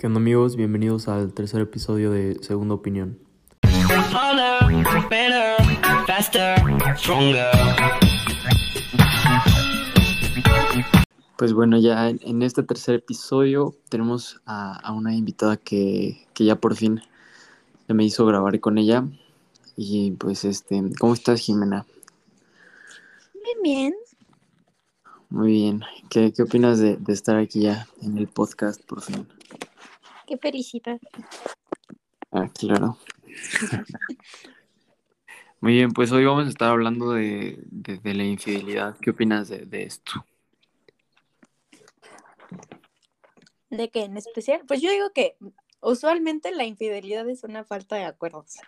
¿Qué 0.00 0.06
onda 0.06 0.18
amigos? 0.18 0.56
Bienvenidos 0.56 1.08
al 1.08 1.34
tercer 1.34 1.60
episodio 1.60 2.10
de 2.10 2.42
Segunda 2.42 2.74
Opinión. 2.74 3.18
Pues 11.36 11.52
bueno, 11.52 11.78
ya 11.78 12.08
en, 12.08 12.40
este 12.40 12.62
tercer 12.62 12.94
episodio 12.94 13.74
tenemos 13.90 14.40
a, 14.46 14.90
una 14.90 15.14
invitada 15.14 15.58
que, 15.58 16.26
que, 16.32 16.46
ya 16.46 16.56
por 16.56 16.76
fin 16.76 17.02
se 17.86 17.92
me 17.92 18.02
hizo 18.02 18.24
grabar 18.24 18.58
con 18.58 18.78
ella. 18.78 19.04
Y 19.76 20.12
pues 20.12 20.46
este, 20.46 20.82
¿cómo 20.98 21.12
estás 21.12 21.40
Jimena? 21.40 21.84
Bien, 23.34 23.58
bien. 23.62 23.94
Muy 25.28 25.52
bien. 25.52 25.82
¿Qué, 26.08 26.32
qué 26.32 26.44
opinas 26.44 26.78
de, 26.78 26.96
de 26.96 27.12
estar 27.12 27.36
aquí 27.36 27.60
ya 27.60 27.86
en 28.00 28.16
el 28.16 28.28
podcast 28.28 28.82
por 28.86 29.02
fin? 29.02 29.26
Qué 30.30 30.38
felicidad. 30.38 31.00
Ah, 32.30 32.48
claro. 32.56 32.96
Muy 35.60 35.72
bien, 35.72 35.90
pues 35.90 36.12
hoy 36.12 36.24
vamos 36.24 36.46
a 36.46 36.50
estar 36.50 36.70
hablando 36.70 37.10
de, 37.14 37.58
la 38.04 38.22
infidelidad. 38.22 38.96
¿Qué 39.00 39.10
opinas 39.10 39.48
de, 39.48 39.82
esto? 39.82 40.24
¿De 43.70 43.90
qué 43.90 44.04
en 44.04 44.16
especial? 44.18 44.60
Pues 44.68 44.80
yo 44.80 44.92
digo 44.92 45.10
que 45.12 45.36
usualmente 45.80 46.52
la 46.52 46.64
infidelidad 46.64 47.28
es 47.28 47.42
una 47.42 47.64
falta 47.64 47.96
de 47.96 48.04
acuerdos. 48.04 48.58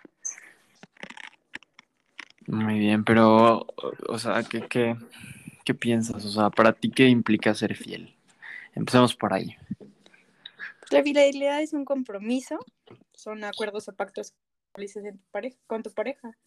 Muy 2.45 2.77
bien, 2.77 3.05
pero, 3.05 3.67
o 4.09 4.19
sea, 4.19 4.43
¿qué, 4.43 4.67
qué, 4.67 4.97
qué 5.63 5.73
piensas? 5.73 6.25
O 6.25 6.29
sea, 6.29 6.49
¿para 6.49 6.73
ti 6.73 6.91
qué 6.91 7.07
implica 7.07 7.55
ser 7.55 7.77
fiel? 7.77 8.13
Empecemos 8.75 9.15
por 9.15 9.31
ahí. 9.31 9.55
La 10.89 11.03
fidelidad 11.03 11.61
es 11.61 11.73
un 11.73 11.85
compromiso, 11.85 12.59
son 13.13 13.43
acuerdos 13.43 13.87
o 13.87 13.93
pactos 13.93 14.33
en 14.75 15.17
tu 15.17 15.25
pareja, 15.31 15.57
con 15.67 15.83
tu 15.83 15.91
pareja. 15.91 16.37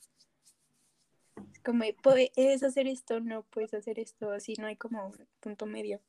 Es 1.52 1.60
como, 1.60 1.84
puedes 2.02 2.62
hacer 2.62 2.86
esto, 2.86 3.20
no 3.20 3.42
puedes 3.44 3.74
hacer 3.74 3.98
esto, 3.98 4.30
así 4.30 4.54
no 4.58 4.66
hay 4.66 4.76
como 4.76 5.12
punto 5.40 5.66
medio. 5.66 6.00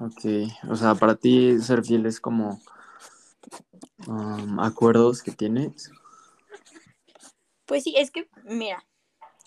Ok, 0.00 0.24
o 0.68 0.76
sea, 0.76 0.94
para 0.94 1.16
ti 1.16 1.58
ser 1.60 1.84
fiel 1.84 2.06
es 2.06 2.20
como 2.20 2.60
um, 4.06 4.60
acuerdos 4.60 5.22
que 5.22 5.32
tienes. 5.32 5.90
Pues 7.66 7.84
sí, 7.84 7.94
es 7.96 8.10
que, 8.10 8.28
mira, 8.44 8.84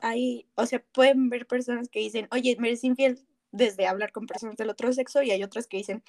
hay, 0.01 0.47
o 0.55 0.65
sea, 0.65 0.83
pueden 0.91 1.29
ver 1.29 1.47
personas 1.47 1.89
que 1.89 1.99
dicen, 1.99 2.27
oye, 2.31 2.55
me 2.59 2.67
eres 2.67 2.83
infiel 2.83 3.25
desde 3.51 3.87
hablar 3.87 4.11
con 4.11 4.27
personas 4.27 4.57
del 4.57 4.69
otro 4.69 4.91
sexo 4.93 5.21
y 5.23 5.31
hay 5.31 5.43
otras 5.43 5.67
que 5.67 5.77
dicen, 5.77 6.03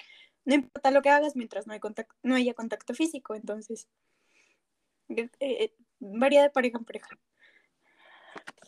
no 0.47 0.55
importa 0.55 0.91
lo 0.91 1.01
que 1.01 1.09
hagas 1.09 1.35
mientras 1.35 1.67
no, 1.67 1.73
hay 1.73 1.81
contacto, 1.81 2.15
no 2.23 2.33
haya 2.33 2.53
contacto 2.53 2.93
físico, 2.93 3.35
entonces 3.35 3.89
eh, 5.09 5.29
eh, 5.41 5.73
varía 5.99 6.41
de 6.41 6.49
pareja 6.49 6.77
en 6.77 6.85
pareja. 6.85 7.09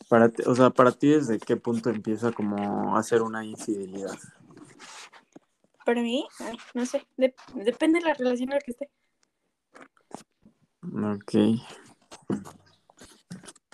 Para 0.10 0.30
o 0.46 0.56
sea, 0.56 0.72
para 0.72 0.92
ti 0.92 1.08
desde 1.08 1.40
qué 1.40 1.56
punto 1.56 1.90
empieza 1.90 2.34
como 2.34 2.98
a 2.98 3.02
ser 3.02 3.22
una 3.22 3.46
infidelidad? 3.46 4.18
Para 5.86 6.02
mí, 6.02 6.28
no 6.74 6.86
sé, 6.86 7.08
depende 7.16 8.00
de 8.00 8.06
la 8.06 8.14
relación 8.14 8.50
en 8.50 8.56
la 8.56 8.60
que 8.60 8.72
esté. 8.72 8.90
Ok. 10.84 11.34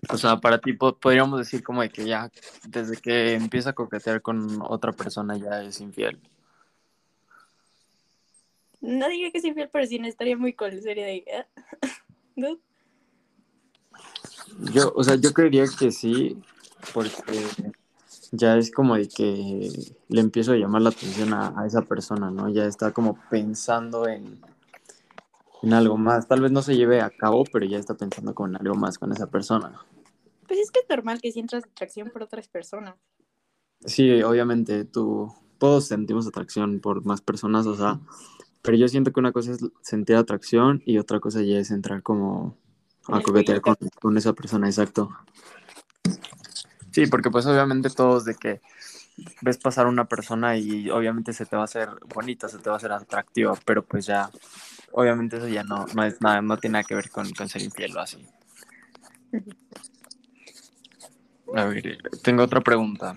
O 0.10 0.18
sea, 0.18 0.38
para 0.38 0.60
ti 0.60 0.74
podríamos 0.74 1.40
decir 1.40 1.64
como 1.64 1.82
de 1.82 1.90
que 1.90 2.06
ya 2.06 2.30
desde 2.68 2.98
que 2.98 3.34
empieza 3.34 3.72
a 3.72 3.74
coquetear 3.74 4.22
con 4.22 4.62
otra 4.62 4.92
persona 4.92 5.36
ya 5.38 5.64
es 5.64 5.82
infiel. 5.82 6.22
No 8.86 9.10
diría 9.10 9.32
que 9.32 9.40
es 9.40 9.46
infiel, 9.46 9.70
pero 9.72 9.86
sí 9.88 9.98
no 9.98 10.08
estaría 10.08 10.38
muy 10.38 10.54
cool, 10.54 10.80
sería 10.82 11.06
de... 11.06 11.26
¿No? 12.36 12.60
Yo, 14.74 14.94
o 14.96 15.04
sea, 15.04 15.16
yo 15.16 15.34
creería 15.34 15.66
que 15.78 15.92
sí, 15.92 16.38
porque 16.94 17.24
ya 18.32 18.58
es 18.58 18.72
como 18.72 18.96
de 18.96 19.08
que 19.08 19.72
le 20.08 20.22
empiezo 20.22 20.52
a 20.52 20.56
llamar 20.56 20.84
la 20.84 20.90
atención 20.90 21.34
a, 21.34 21.66
esa 21.66 21.82
persona, 21.82 22.30
¿no? 22.30 22.50
Ya 22.50 22.66
está 22.66 22.92
como 22.92 23.18
pensando 23.30 24.08
en, 24.08 24.40
en 25.64 25.74
algo 25.74 25.98
más. 25.98 26.28
Tal 26.28 26.42
vez 26.42 26.52
no 26.52 26.62
se 26.62 26.76
lleve 26.76 27.02
a 27.02 27.10
cabo, 27.10 27.44
pero 27.52 27.66
ya 27.66 27.80
está 27.80 27.96
pensando 27.96 28.36
con 28.36 28.56
algo 28.56 28.76
más 28.76 29.00
con 29.00 29.12
esa 29.12 29.28
persona. 29.28 29.82
Pues 30.48 30.60
es 30.60 30.72
que 30.72 30.82
es 30.82 30.90
normal 30.90 31.22
que 31.22 31.32
sientas 31.32 31.64
atracción 31.64 32.10
por 32.12 32.24
otras 32.24 32.48
personas. 32.48 32.96
Sí, 33.86 34.22
obviamente, 34.22 34.86
tú, 34.86 35.34
todos 35.58 35.88
sentimos 35.88 36.28
atracción 36.28 36.80
por 36.80 37.06
más 37.06 37.22
personas, 37.22 37.66
o 37.66 37.76
sea, 37.76 38.00
pero 38.66 38.78
yo 38.78 38.88
siento 38.88 39.14
que 39.14 39.20
una 39.20 39.32
cosa 39.32 39.52
es 39.52 39.60
sentir 39.82 40.16
atracción 40.16 40.82
y 40.86 40.98
otra 40.98 41.20
cosa 41.20 41.42
ya 41.42 41.60
es 41.60 41.72
entrar 41.72 42.02
como 42.02 42.58
a 43.08 43.22
coquetear 43.22 43.62
con, 43.62 44.18
esa 44.18 44.34
persona, 44.34 44.68
exacto. 44.68 45.10
Sí, 46.92 47.06
porque 47.08 47.30
pues 47.30 47.46
obviamente 47.46 47.90
todos 47.90 48.26
de 48.26 48.36
que 48.36 48.62
ves 49.42 49.58
pasar 49.58 49.86
una 49.86 50.06
persona 50.06 50.58
y 50.58 50.90
obviamente 50.90 51.34
se 51.34 51.46
te 51.46 51.56
va 51.56 51.64
a 51.64 51.66
hacer 51.66 51.90
bonita, 52.14 52.50
se 52.50 52.58
te 52.58 52.70
va 52.70 52.76
a 52.76 52.78
hacer 52.78 52.92
atractiva, 52.92 53.54
pero 53.66 53.86
pues 53.86 54.06
ya, 54.06 54.32
obviamente 54.92 55.38
eso 55.38 55.48
ya 55.48 55.64
no, 55.64 55.86
no 55.94 56.04
es 56.04 56.20
nada, 56.22 56.42
no 56.42 56.58
tiene 56.58 56.74
nada 56.74 56.84
que 56.84 56.96
ver 56.96 57.10
con, 57.12 57.30
con 57.32 57.48
ser 57.48 57.62
infiel 57.62 57.96
o 57.96 58.00
así. 58.00 58.26
A 61.56 61.66
ver, 61.66 62.00
tengo 62.24 62.44
otra 62.44 62.62
pregunta. 62.62 63.16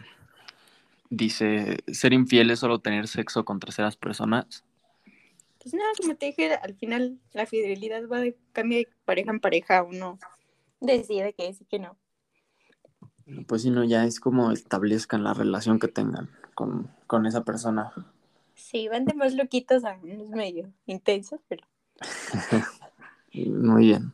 Dice, 1.11 1.79
¿ser 1.87 2.13
infiel 2.13 2.51
es 2.51 2.59
solo 2.59 2.81
tener 2.81 3.09
sexo 3.09 3.45
con 3.45 3.59
terceras 3.59 3.97
personas? 3.97 4.65
Pues 5.61 5.75
nada, 5.75 5.91
como 6.01 6.15
te 6.17 6.27
dije, 6.27 6.55
al 6.55 6.75
final 6.75 7.19
la 7.33 7.47
fidelidad 7.47 8.07
va 8.09 8.21
de 8.21 8.37
cambio 8.53 8.79
de 8.79 8.89
pareja 9.05 9.31
en 9.31 9.41
pareja, 9.41 9.83
uno 9.83 10.19
decide 10.81 11.33
que 11.33 11.53
sí 11.53 11.65
que 11.65 11.79
no. 11.79 11.97
Pues 13.47 13.63
si 13.63 13.71
no, 13.71 13.85
ya 13.85 14.05
es 14.05 14.21
como 14.21 14.53
establezcan 14.53 15.23
la 15.23 15.35
relación 15.35 15.79
que 15.79 15.89
tengan 15.89 16.31
con, 16.55 17.27
esa 17.27 17.45
persona. 17.45 17.93
Sí, 18.55 18.89
van 18.89 19.05
de 19.05 19.15
más 19.15 19.35
loquitos 19.35 19.85
a 19.85 19.99
unos 20.03 20.31
medio 20.31 20.73
intensos, 20.87 21.41
pero. 21.49 21.67
Muy 23.35 23.87
bien. 23.87 24.13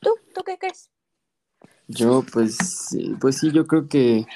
¿Tú? 0.00 0.14
¿Tú 0.34 0.42
qué 0.44 0.58
crees? 0.58 0.90
Yo, 1.88 2.24
pues, 2.32 2.96
pues 3.20 3.38
sí, 3.38 3.50
yo 3.52 3.66
creo 3.66 3.88
que 3.88 4.26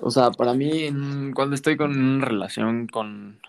o 0.00 0.10
sea, 0.10 0.30
para 0.30 0.54
mí, 0.54 0.90
cuando 1.34 1.54
estoy 1.54 1.76
con 1.76 1.96
una 1.98 2.24
relación 2.24 2.86
con 2.88 3.40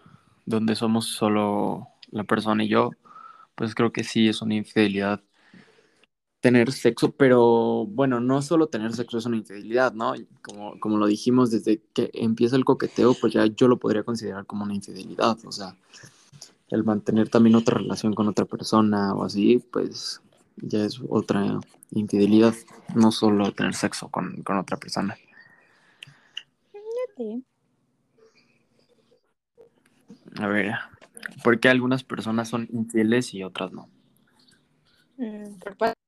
donde 0.46 0.76
somos 0.76 1.08
solo 1.08 1.88
la 2.12 2.24
persona 2.24 2.64
y 2.64 2.70
yo, 2.70 2.92
pues 3.56 3.76
creo 3.76 3.92
que 3.92 4.04
sí 4.04 4.28
es 4.28 4.42
una 4.42 4.56
infidelidad 4.56 5.22
tener 6.46 6.72
sexo, 6.72 7.12
pero 7.12 7.88
bueno, 7.88 8.20
no 8.20 8.40
solo 8.44 8.68
tener 8.68 8.94
sexo 8.94 9.18
es 9.18 9.26
una 9.26 9.38
infidelidad, 9.38 9.94
¿no? 9.94 10.14
Como, 10.44 10.80
como 10.80 10.98
lo 10.98 11.08
dijimos, 11.08 11.50
desde 11.50 11.82
que 11.94 12.12
empieza 12.14 12.56
el 12.56 12.64
coqueteo, 12.66 13.16
pues 13.20 13.34
ya 13.34 13.48
yo 13.48 13.68
lo 13.68 13.80
podría 13.80 14.04
considerar 14.04 14.46
como 14.46 14.64
una 14.64 14.76
infidelidad, 14.76 15.38
o 15.44 15.52
sea, 15.52 15.76
el 16.70 16.84
mantener 16.84 17.30
también 17.30 17.56
otra 17.56 17.80
relación 17.80 18.14
con 18.14 18.28
otra 18.28 18.46
persona 18.46 19.16
o 19.16 19.24
así, 19.24 19.58
pues 19.72 20.22
ya 20.58 20.86
es 20.86 21.02
otra 21.10 21.60
infidelidad, 21.90 22.54
no 22.94 23.12
solo 23.12 23.52
tener 23.52 23.74
sexo 23.74 24.10
con, 24.10 24.44
con 24.44 24.58
otra 24.60 24.78
persona. 24.78 25.18
A 30.38 30.48
ver, 30.48 30.74
¿por 31.44 31.60
qué 31.60 31.70
algunas 31.70 32.04
personas 32.04 32.50
son 32.50 32.68
infieles 32.72 33.34
y 33.34 33.44
otras 33.44 33.72
no? 33.72 33.90
Mm, 35.18 35.60
por 35.60 35.78
parte 35.78 36.00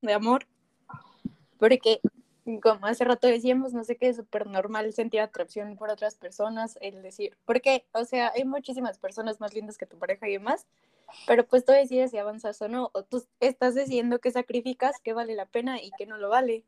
de 0.00 0.12
amor. 0.12 0.46
Porque, 1.58 2.00
como 2.62 2.86
hace 2.86 3.04
rato 3.04 3.26
decíamos, 3.26 3.72
no 3.72 3.84
sé 3.84 3.96
qué 3.96 4.08
es 4.08 4.16
súper 4.16 4.46
normal 4.46 4.92
sentir 4.92 5.20
atracción 5.20 5.76
por 5.76 5.90
otras 5.90 6.16
personas, 6.16 6.78
el 6.80 7.02
decir, 7.02 7.36
porque, 7.44 7.86
o 7.92 8.04
sea, 8.04 8.32
hay 8.34 8.44
muchísimas 8.44 8.98
personas 8.98 9.40
más 9.40 9.54
lindas 9.54 9.78
que 9.78 9.86
tu 9.86 9.98
pareja 9.98 10.28
y 10.28 10.32
demás, 10.32 10.66
pero 11.26 11.46
pues 11.46 11.64
tú 11.64 11.72
decides 11.72 12.10
si 12.10 12.18
avanzas 12.18 12.60
o 12.62 12.68
no, 12.68 12.90
o 12.92 13.04
tú 13.04 13.24
estás 13.40 13.74
diciendo 13.74 14.18
que 14.18 14.30
sacrificas, 14.30 15.00
que 15.00 15.12
vale 15.12 15.34
la 15.34 15.46
pena 15.46 15.82
y 15.82 15.92
que 15.92 16.06
no 16.06 16.18
lo 16.18 16.28
vale. 16.28 16.64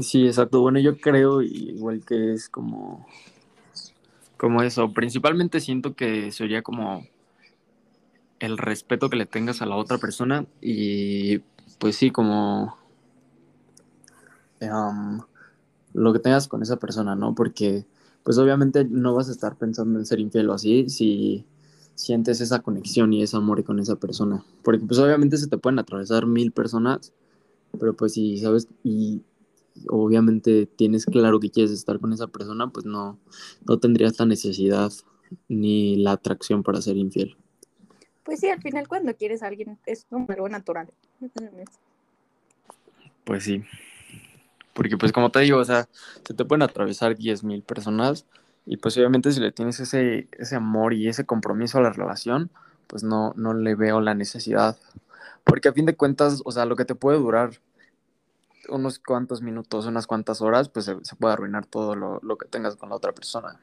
Sí, 0.00 0.26
exacto. 0.26 0.60
Bueno, 0.60 0.78
yo 0.78 0.98
creo 0.98 1.42
igual 1.42 2.04
que 2.04 2.32
es 2.32 2.48
como, 2.48 3.06
como 4.36 4.62
eso. 4.62 4.92
Principalmente 4.92 5.60
siento 5.60 5.94
que 5.94 6.30
sería 6.32 6.62
como 6.62 7.06
el 8.40 8.58
respeto 8.58 9.08
que 9.08 9.16
le 9.16 9.26
tengas 9.26 9.62
a 9.62 9.66
la 9.66 9.76
otra 9.76 9.98
persona 9.98 10.46
y 10.60 11.38
pues 11.78 11.96
sí, 11.96 12.10
como 12.10 12.76
um, 14.60 15.20
lo 15.92 16.12
que 16.12 16.18
tengas 16.18 16.48
con 16.48 16.62
esa 16.62 16.76
persona, 16.76 17.14
¿no? 17.14 17.34
Porque 17.34 17.86
pues 18.24 18.38
obviamente 18.38 18.84
no 18.84 19.14
vas 19.14 19.28
a 19.28 19.32
estar 19.32 19.56
pensando 19.56 19.98
en 19.98 20.06
ser 20.06 20.20
infiel 20.20 20.48
o 20.50 20.54
así 20.54 20.88
si 20.88 21.44
sientes 21.94 22.40
esa 22.40 22.60
conexión 22.60 23.12
y 23.12 23.22
ese 23.22 23.36
amor 23.36 23.62
con 23.64 23.78
esa 23.78 23.96
persona. 23.96 24.44
Porque 24.62 24.84
pues 24.84 24.98
obviamente 24.98 25.36
se 25.36 25.48
te 25.48 25.58
pueden 25.58 25.78
atravesar 25.78 26.26
mil 26.26 26.52
personas, 26.52 27.12
pero 27.78 27.94
pues 27.94 28.14
si 28.14 28.38
sabes 28.38 28.68
obviamente 29.88 30.66
tienes 30.66 31.06
claro 31.06 31.40
que 31.40 31.50
quieres 31.50 31.72
estar 31.72 31.98
con 31.98 32.12
esa 32.12 32.28
persona, 32.28 32.68
pues 32.68 32.86
no, 32.86 33.18
no 33.66 33.78
tendrías 33.78 34.18
la 34.18 34.26
necesidad 34.26 34.92
ni 35.48 35.96
la 35.96 36.12
atracción 36.12 36.62
para 36.62 36.82
ser 36.82 36.96
infiel. 36.96 37.36
Pues 38.24 38.40
sí, 38.40 38.48
al 38.48 38.62
final 38.62 38.86
cuando 38.88 39.14
quieres 39.16 39.42
a 39.42 39.48
alguien 39.48 39.78
es 39.86 40.04
como 40.04 40.26
algo 40.28 40.48
natural. 40.48 40.88
Pues 43.24 43.44
sí. 43.44 43.62
Porque 44.74 44.96
pues 44.96 45.12
como 45.12 45.30
te 45.30 45.40
digo, 45.40 45.58
o 45.58 45.64
sea, 45.64 45.88
se 46.26 46.34
te 46.34 46.44
pueden 46.44 46.62
atravesar 46.62 47.16
10.000 47.16 47.62
personas 47.62 48.26
y 48.64 48.76
pues 48.76 48.96
obviamente 48.96 49.32
si 49.32 49.40
le 49.40 49.52
tienes 49.52 49.80
ese, 49.80 50.28
ese 50.38 50.56
amor 50.56 50.94
y 50.94 51.08
ese 51.08 51.26
compromiso 51.26 51.78
a 51.78 51.82
la 51.82 51.92
relación, 51.92 52.50
pues 52.86 53.02
no, 53.02 53.34
no 53.36 53.54
le 53.54 53.74
veo 53.74 54.00
la 54.00 54.14
necesidad. 54.14 54.78
Porque 55.44 55.68
a 55.68 55.72
fin 55.72 55.86
de 55.86 55.96
cuentas, 55.96 56.42
o 56.44 56.52
sea, 56.52 56.64
lo 56.64 56.76
que 56.76 56.84
te 56.84 56.94
puede 56.94 57.18
durar 57.18 57.50
unos 58.68 58.98
cuantos 58.98 59.42
minutos, 59.42 59.86
unas 59.86 60.06
cuantas 60.06 60.40
horas, 60.40 60.68
pues 60.68 60.86
se, 60.86 61.16
puede 61.16 61.34
arruinar 61.34 61.66
todo 61.66 61.94
lo, 61.94 62.20
lo, 62.22 62.36
que 62.36 62.48
tengas 62.48 62.76
con 62.76 62.88
la 62.88 62.96
otra 62.96 63.12
persona. 63.12 63.60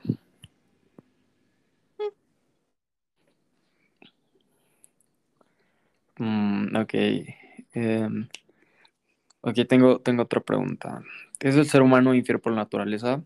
Mm, 6.18 6.76
ok. 6.76 6.94
Em, 7.74 8.28
ok, 9.42 9.56
tengo, 9.68 10.00
tengo 10.02 10.24
otra 10.24 10.42
pregunta. 10.42 11.02
¿Es 11.40 11.56
el 11.56 11.68
ser 11.68 11.82
humano 11.82 12.14
infiel 12.14 12.40
por 12.40 12.54
naturaleza? 12.54 13.24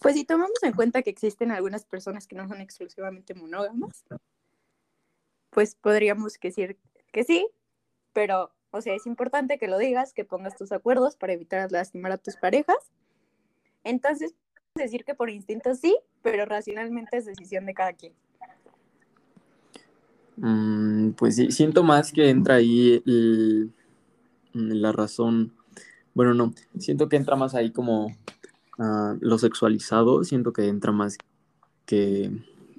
Pues 0.00 0.14
si 0.14 0.24
tomamos 0.24 0.62
en 0.62 0.72
cuenta 0.74 1.02
que 1.02 1.10
existen 1.10 1.50
algunas 1.50 1.84
personas 1.86 2.26
que 2.26 2.36
no 2.36 2.46
son 2.46 2.60
exclusivamente 2.60 3.34
monógamas, 3.34 4.04
pues 5.50 5.74
podríamos 5.76 6.38
decir 6.38 6.78
que 7.10 7.24
sí, 7.24 7.48
pero, 8.12 8.52
o 8.74 8.82
sea, 8.82 8.94
es 8.96 9.06
importante 9.06 9.56
que 9.56 9.68
lo 9.68 9.78
digas, 9.78 10.12
que 10.12 10.24
pongas 10.24 10.56
tus 10.56 10.72
acuerdos 10.72 11.14
para 11.14 11.32
evitar 11.32 11.70
lastimar 11.70 12.10
a 12.10 12.18
tus 12.18 12.34
parejas. 12.34 12.76
Entonces, 13.84 14.34
decir 14.74 15.04
que 15.04 15.14
por 15.14 15.30
instinto 15.30 15.76
sí, 15.76 15.96
pero 16.22 16.44
racionalmente 16.44 17.18
es 17.18 17.24
decisión 17.24 17.66
de 17.66 17.74
cada 17.74 17.92
quien. 17.92 18.12
Mm, 20.38 21.12
pues 21.12 21.36
sí, 21.36 21.52
siento 21.52 21.84
más 21.84 22.10
que 22.10 22.28
entra 22.28 22.56
ahí 22.56 23.00
la 24.52 24.90
razón. 24.90 25.54
Bueno, 26.12 26.34
no, 26.34 26.52
siento 26.76 27.08
que 27.08 27.14
entra 27.14 27.36
más 27.36 27.54
ahí 27.54 27.70
como 27.70 28.06
uh, 28.06 29.16
lo 29.20 29.38
sexualizado, 29.38 30.24
siento 30.24 30.52
que 30.52 30.66
entra 30.66 30.90
más 30.90 31.16
que 31.86 32.32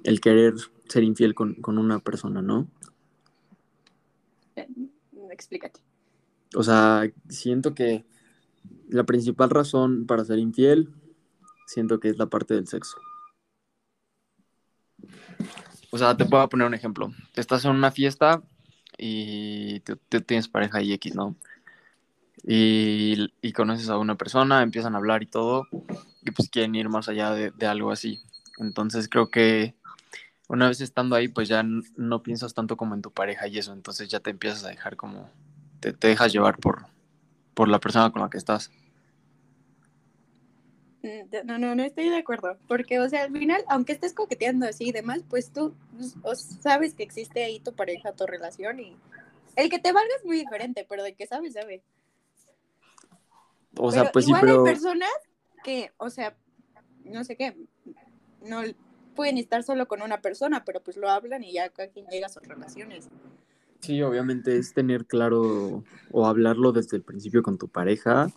el 0.04 0.20
querer 0.20 0.52
ser 0.88 1.04
infiel 1.04 1.34
con, 1.34 1.54
con 1.54 1.78
una 1.78 2.00
persona, 2.00 2.42
¿no? 2.42 2.68
Eh, 4.56 4.68
explícate. 5.30 5.85
O 6.54 6.62
sea, 6.62 7.10
siento 7.28 7.74
que 7.74 8.04
la 8.88 9.04
principal 9.04 9.50
razón 9.50 10.06
para 10.06 10.24
ser 10.24 10.38
infiel, 10.38 10.94
siento 11.66 12.00
que 12.00 12.08
es 12.08 12.18
la 12.18 12.26
parte 12.26 12.54
del 12.54 12.68
sexo. 12.68 12.96
O 15.90 15.98
sea, 15.98 16.16
te 16.16 16.24
puedo 16.24 16.48
poner 16.48 16.66
un 16.66 16.74
ejemplo. 16.74 17.12
Estás 17.34 17.64
en 17.64 17.72
una 17.72 17.90
fiesta 17.90 18.42
y 18.98 19.80
tú, 19.80 19.98
tienes 20.20 20.48
pareja 20.48 20.82
y 20.82 20.92
X, 20.92 21.14
¿no? 21.14 21.36
Y, 22.44 23.32
y, 23.42 23.52
conoces 23.52 23.88
a 23.88 23.98
una 23.98 24.14
persona, 24.14 24.62
empiezan 24.62 24.94
a 24.94 24.98
hablar 24.98 25.22
y 25.22 25.26
todo, 25.26 25.66
y 26.22 26.30
pues 26.30 26.48
quieren 26.48 26.76
ir 26.76 26.88
más 26.88 27.08
allá 27.08 27.32
de, 27.32 27.50
de 27.50 27.66
algo 27.66 27.90
así. 27.90 28.20
Entonces 28.58 29.08
creo 29.08 29.30
que 29.30 29.74
una 30.48 30.68
vez 30.68 30.80
estando 30.80 31.16
ahí, 31.16 31.28
pues 31.28 31.48
ya 31.48 31.64
no 31.64 32.22
piensas 32.22 32.54
tanto 32.54 32.76
como 32.76 32.94
en 32.94 33.02
tu 33.02 33.10
pareja 33.10 33.48
y 33.48 33.58
eso, 33.58 33.72
entonces 33.72 34.08
ya 34.08 34.20
te 34.20 34.30
empiezas 34.30 34.64
a 34.64 34.68
dejar 34.68 34.96
como, 34.96 35.30
te, 35.86 35.92
te 35.92 36.08
dejas 36.08 36.32
llevar 36.32 36.58
por, 36.58 36.86
por 37.54 37.68
la 37.68 37.78
persona 37.78 38.10
con 38.10 38.22
la 38.22 38.30
que 38.30 38.38
estás. 38.38 38.70
Mm, 41.02 41.46
no, 41.46 41.58
no, 41.58 41.74
no 41.74 41.84
estoy 41.84 42.08
de 42.08 42.16
acuerdo, 42.16 42.58
porque, 42.66 42.98
o 42.98 43.08
sea, 43.08 43.24
al 43.24 43.32
final, 43.32 43.64
aunque 43.68 43.92
estés 43.92 44.12
coqueteando 44.12 44.66
así 44.66 44.88
y 44.88 44.92
demás, 44.92 45.20
pues 45.28 45.52
tú 45.52 45.74
pues, 46.22 46.58
sabes 46.60 46.94
que 46.94 47.04
existe 47.04 47.44
ahí 47.44 47.60
tu 47.60 47.72
pareja, 47.72 48.12
tu 48.12 48.26
relación 48.26 48.80
y 48.80 48.96
el 49.54 49.70
que 49.70 49.78
te 49.78 49.92
valga 49.92 50.10
es 50.18 50.24
muy 50.24 50.38
diferente, 50.38 50.84
pero 50.88 51.02
de 51.02 51.14
que 51.14 51.26
sabes, 51.26 51.54
sabe. 51.54 51.82
O 53.78 53.92
sea, 53.92 54.10
pues 54.10 54.26
igual 54.26 54.40
sí, 54.40 54.46
pero... 54.46 54.64
hay 54.64 54.72
personas 54.72 55.10
que, 55.62 55.92
o 55.98 56.10
sea, 56.10 56.34
no 57.04 57.22
sé 57.22 57.36
qué, 57.36 57.56
no 58.42 58.62
pueden 59.14 59.38
estar 59.38 59.62
solo 59.62 59.86
con 59.86 60.02
una 60.02 60.20
persona, 60.20 60.64
pero 60.64 60.82
pues 60.82 60.96
lo 60.96 61.08
hablan 61.08 61.44
y 61.44 61.52
ya 61.52 61.68
cada 61.68 61.88
quien 61.88 62.06
llega 62.06 62.26
a 62.26 62.30
sus 62.30 62.42
relaciones. 62.42 63.08
Sí, 63.86 64.02
obviamente 64.02 64.56
es 64.56 64.74
tener 64.74 65.06
claro 65.06 65.84
o 66.10 66.26
hablarlo 66.26 66.72
desde 66.72 66.96
el 66.96 67.04
principio 67.04 67.44
con 67.44 67.56
tu 67.56 67.68
pareja 67.68 68.32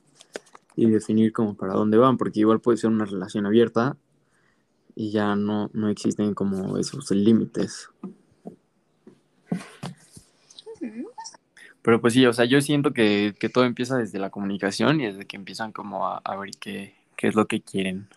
y 0.75 0.87
definir 0.87 1.33
como 1.33 1.55
para 1.55 1.73
dónde 1.73 1.97
van, 1.97 2.19
porque 2.19 2.41
igual 2.41 2.61
puede 2.61 2.77
ser 2.77 2.91
una 2.91 3.05
relación 3.05 3.47
abierta 3.47 3.97
y 4.93 5.09
ya 5.09 5.35
no, 5.35 5.71
no 5.73 5.89
existen 5.89 6.35
como 6.35 6.77
esos 6.77 7.09
límites. 7.09 7.89
Pero 11.81 11.99
pues 11.99 12.13
sí, 12.13 12.27
o 12.27 12.33
sea, 12.33 12.45
yo 12.45 12.61
siento 12.61 12.93
que, 12.93 13.33
todo 13.51 13.63
empieza 13.63 13.97
desde 13.97 14.19
la 14.19 14.29
comunicación 14.29 15.01
y 15.01 15.07
desde 15.07 15.25
que 15.25 15.35
empiezan 15.35 15.71
como 15.71 16.07
a, 16.07 16.19
a 16.19 16.35
ver 16.35 16.51
qué, 16.59 16.93
qué 17.17 17.27
es 17.27 17.33
lo 17.33 17.47
que 17.47 17.59
quieren. 17.61 18.07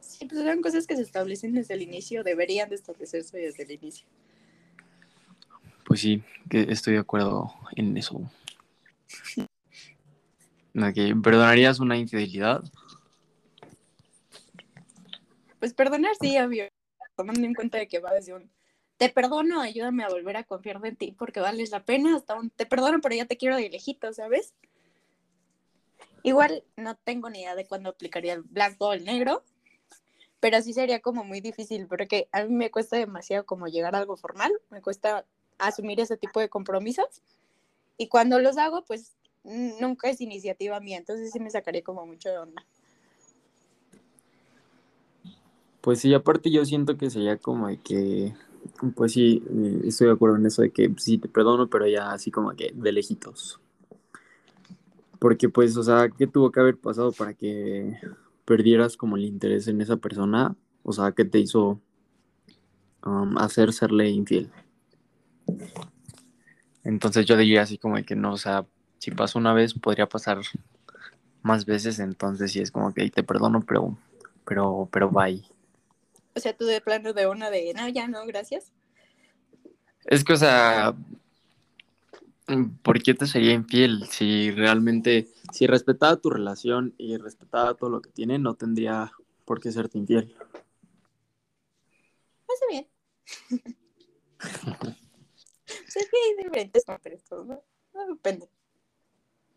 Sí, 0.00 0.26
pues 0.26 0.44
son 0.44 0.62
cosas 0.62 0.86
que 0.86 0.94
se 0.94 1.02
establecen 1.02 1.54
desde 1.54 1.74
el 1.74 1.82
inicio, 1.82 2.22
deberían 2.22 2.68
de 2.68 2.76
establecerse 2.76 3.36
desde 3.36 3.64
el 3.64 3.72
inicio. 3.72 4.06
Pues 5.90 6.02
sí, 6.02 6.22
que 6.48 6.70
estoy 6.70 6.92
de 6.92 7.00
acuerdo 7.00 7.52
en 7.74 7.96
eso. 7.96 8.30
¿Perdonarías 10.72 11.80
una 11.80 11.96
infidelidad? 11.96 12.62
Pues 15.58 15.74
perdonar 15.74 16.12
sí, 16.20 16.38
obvio. 16.38 16.68
Tomando 17.16 17.44
en 17.44 17.54
cuenta 17.54 17.78
de 17.78 17.88
que 17.88 17.98
va 17.98 18.12
desde 18.12 18.34
un 18.34 18.52
te 18.98 19.08
perdono, 19.08 19.62
ayúdame 19.62 20.04
a 20.04 20.08
volver 20.08 20.36
a 20.36 20.44
confiar 20.44 20.80
en 20.84 20.94
ti 20.94 21.10
porque 21.10 21.40
vales 21.40 21.72
la 21.72 21.84
pena, 21.84 22.14
hasta 22.14 22.36
un 22.36 22.50
te 22.50 22.66
perdono, 22.66 23.00
pero 23.00 23.16
ya 23.16 23.24
te 23.24 23.36
quiero 23.36 23.56
de 23.56 23.68
lejito, 23.68 24.12
¿sabes? 24.12 24.54
Igual 26.22 26.62
no 26.76 26.94
tengo 26.94 27.30
ni 27.30 27.40
idea 27.40 27.56
de 27.56 27.66
cuándo 27.66 27.90
aplicaría 27.90 28.34
el 28.34 28.42
blanco 28.42 28.90
o 28.90 28.92
el 28.92 29.04
negro, 29.04 29.42
pero 30.38 30.62
sí 30.62 30.72
sería 30.72 31.00
como 31.00 31.24
muy 31.24 31.40
difícil 31.40 31.88
porque 31.88 32.28
a 32.30 32.44
mí 32.44 32.54
me 32.54 32.70
cuesta 32.70 32.96
demasiado 32.96 33.44
como 33.44 33.66
llegar 33.66 33.96
a 33.96 33.98
algo 33.98 34.16
formal, 34.16 34.52
me 34.70 34.80
cuesta 34.80 35.26
asumir 35.60 36.00
ese 36.00 36.16
tipo 36.16 36.40
de 36.40 36.48
compromisos 36.48 37.22
y 37.96 38.08
cuando 38.08 38.38
los 38.38 38.56
hago 38.56 38.84
pues 38.84 39.16
nunca 39.44 40.10
es 40.10 40.20
iniciativa 40.20 40.80
mía, 40.80 40.98
entonces 40.98 41.30
sí 41.32 41.40
me 41.40 41.50
sacaría 41.50 41.82
como 41.82 42.06
mucho 42.06 42.28
de 42.28 42.38
onda. 42.38 42.64
Pues 45.80 46.00
sí, 46.00 46.12
aparte 46.12 46.50
yo 46.50 46.64
siento 46.64 46.98
que 46.98 47.08
sería 47.08 47.38
como 47.38 47.68
de 47.68 47.78
que, 47.78 48.34
pues 48.94 49.12
sí, 49.12 49.42
eh, 49.50 49.80
estoy 49.84 50.08
de 50.08 50.12
acuerdo 50.12 50.36
en 50.36 50.44
eso 50.44 50.60
de 50.60 50.70
que 50.70 50.92
sí 50.98 51.16
te 51.16 51.28
perdono, 51.28 51.68
pero 51.68 51.86
ya 51.86 52.12
así 52.12 52.30
como 52.30 52.54
que 52.54 52.70
de 52.74 52.92
lejitos. 52.92 53.60
Porque 55.18 55.48
pues, 55.48 55.76
o 55.76 55.82
sea, 55.82 56.10
¿qué 56.10 56.26
tuvo 56.26 56.50
que 56.50 56.60
haber 56.60 56.76
pasado 56.76 57.12
para 57.12 57.32
que 57.32 57.98
perdieras 58.44 58.96
como 58.96 59.16
el 59.16 59.24
interés 59.24 59.68
en 59.68 59.80
esa 59.80 59.96
persona, 59.96 60.54
o 60.82 60.92
sea, 60.92 61.12
¿qué 61.12 61.24
te 61.24 61.38
hizo 61.38 61.80
um, 63.06 63.38
hacer 63.38 63.72
serle 63.72 64.10
infiel? 64.10 64.50
Entonces 66.84 67.26
yo 67.26 67.36
diría 67.36 67.62
así 67.62 67.78
como 67.78 67.96
que 68.02 68.16
no, 68.16 68.32
o 68.32 68.38
sea, 68.38 68.66
si 68.98 69.10
pasó 69.10 69.38
una 69.38 69.52
vez, 69.52 69.74
podría 69.74 70.08
pasar 70.08 70.40
más 71.42 71.64
veces, 71.64 71.98
entonces 71.98 72.52
sí 72.52 72.60
es 72.60 72.70
como 72.70 72.92
que 72.92 73.08
te 73.10 73.22
perdono, 73.22 73.64
pero, 73.66 73.96
pero, 74.44 74.88
pero 74.90 75.10
bye. 75.10 75.42
O 76.34 76.40
sea, 76.40 76.56
tú 76.56 76.64
de 76.64 76.80
plano 76.80 77.12
de 77.12 77.26
una 77.26 77.50
de, 77.50 77.72
no, 77.74 77.88
ya 77.88 78.08
no, 78.08 78.24
gracias. 78.26 78.72
Es 80.04 80.24
que, 80.24 80.32
o 80.32 80.36
sea, 80.36 80.94
¿por 82.82 83.02
qué 83.02 83.14
te 83.14 83.26
sería 83.26 83.52
infiel? 83.52 84.06
Si 84.10 84.50
realmente, 84.50 85.28
si 85.52 85.66
respetaba 85.66 86.16
tu 86.16 86.30
relación 86.30 86.94
y 86.98 87.16
respetaba 87.16 87.74
todo 87.74 87.90
lo 87.90 88.00
que 88.00 88.10
tiene, 88.10 88.38
no 88.38 88.54
tendría 88.54 89.12
por 89.44 89.60
qué 89.60 89.72
serte 89.72 89.98
infiel. 89.98 90.34
Hace 92.48 92.66
bien. 92.68 92.86
que 95.94 96.16
hay 96.16 96.44
diferentes 96.44 96.84
contextos, 96.84 97.46
¿no? 97.46 97.62
No 97.94 98.06
depende. 98.06 98.48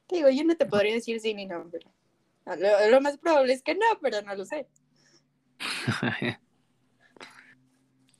Te 0.07 0.17
digo, 0.17 0.29
yo 0.29 0.43
no 0.43 0.55
te 0.55 0.65
podría 0.65 0.93
decir 0.93 1.19
sí 1.19 1.33
ni 1.33 1.45
no, 1.45 1.67
pero 1.71 1.89
lo, 2.45 2.91
lo 2.91 3.01
más 3.01 3.17
probable 3.17 3.53
es 3.53 3.61
que 3.61 3.75
no, 3.75 3.85
pero 4.01 4.21
no 4.21 4.35
lo 4.35 4.45
sé. 4.45 4.67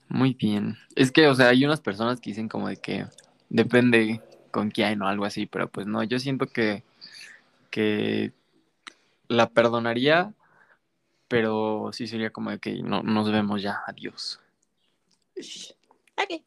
Muy 0.08 0.34
bien. 0.34 0.78
Es 0.96 1.12
que, 1.12 1.28
o 1.28 1.36
sea, 1.36 1.50
hay 1.50 1.66
unas 1.66 1.82
personas 1.82 2.22
que 2.22 2.30
dicen 2.30 2.48
como 2.48 2.68
de 2.70 2.78
que 2.78 3.06
depende 3.50 4.22
con 4.52 4.70
quién 4.70 5.02
o 5.02 5.08
algo 5.08 5.26
así, 5.26 5.46
pero 5.48 5.68
pues 5.70 5.88
no, 5.88 6.04
yo 6.04 6.20
siento 6.20 6.46
que, 6.48 6.84
que 7.72 8.32
la 9.28 9.50
perdonaría, 9.50 10.34
pero 11.28 11.90
sí 11.92 12.08
sería 12.08 12.30
como 12.30 12.52
de 12.52 12.60
que 12.60 12.82
no, 12.84 13.02
nos 13.02 13.32
vemos 13.32 13.62
ya, 13.62 13.82
adiós. 13.88 14.40
Ok. 16.16 16.44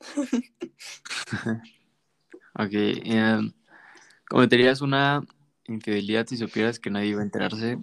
ok, 2.54 2.72
em, 2.72 3.52
¿Cometerías 4.28 4.82
una 4.82 5.22
infidelidad 5.66 6.26
si 6.26 6.36
supieras 6.36 6.78
que 6.78 6.90
nadie 6.90 7.08
iba 7.08 7.20
a 7.20 7.24
enterarse? 7.24 7.78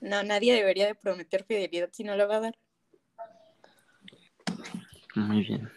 No, 0.00 0.22
nadie 0.24 0.54
debería 0.54 0.86
de 0.86 0.94
prometer 0.96 1.44
fidelidad 1.44 1.88
si 1.92 2.02
no 2.02 2.16
lo 2.16 2.26
va 2.28 2.36
a 2.36 2.40
dar. 2.40 2.58
Muy 5.14 5.44
bien, 5.44 5.70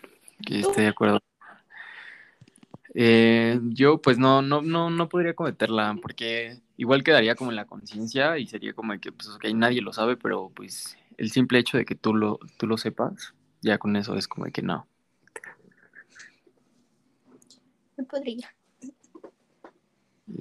estoy 0.50 0.84
de 0.84 0.90
acuerdo. 0.90 1.20
Eh, 2.96 3.60
yo 3.66 4.02
pues 4.02 4.18
no, 4.18 4.42
no, 4.42 4.64
no, 4.64 4.90
no 4.90 5.08
podría 5.08 5.36
cometerla 5.36 5.96
porque 6.02 6.60
igual 6.76 7.04
quedaría 7.04 7.36
como 7.36 7.52
en 7.52 7.56
la 7.56 7.66
conciencia 7.66 8.40
y 8.40 8.48
sería 8.48 8.74
como 8.74 8.94
de 8.94 9.00
que 9.00 9.12
pues 9.12 9.30
ok, 9.30 9.46
nadie 9.54 9.82
lo 9.82 9.94
sabe, 9.94 10.18
pero 10.18 10.52
pues 10.56 10.98
el 11.18 11.30
simple 11.30 11.60
hecho 11.60 11.78
de 11.78 11.86
que 11.86 11.94
tú 11.94 12.16
lo, 12.16 12.40
tú 12.58 12.66
lo 12.66 12.78
sepas, 12.78 13.36
ya 13.62 13.78
con 13.78 13.96
eso 13.96 14.16
es 14.16 14.28
como 14.28 14.46
de 14.46 14.52
que 14.52 14.64
no. 14.64 14.88
No 17.96 17.98
podría. 18.10 18.54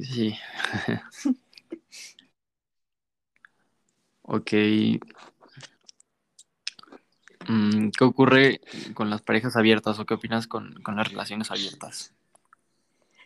Sí. 0.02 0.36
ok. 4.22 4.52
Mm, 7.48 7.90
¿Qué 7.96 8.04
ocurre 8.04 8.60
con 8.94 9.08
las 9.10 9.22
parejas 9.22 9.56
abiertas 9.56 9.98
o 9.98 10.06
qué 10.06 10.14
opinas 10.14 10.46
con, 10.46 10.74
con 10.82 10.96
las 10.96 11.08
relaciones 11.08 11.50
abiertas? 11.50 12.14